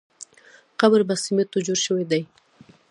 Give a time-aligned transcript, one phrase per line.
[0.79, 2.21] قبر په سمېټو جوړ شوی دی.